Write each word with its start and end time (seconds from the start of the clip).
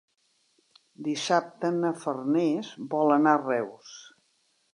Dissabte 1.07 1.71
na 1.75 1.91
Farners 2.05 2.73
vol 2.95 3.15
anar 3.19 3.37
a 3.39 3.45
Reus. 3.45 3.95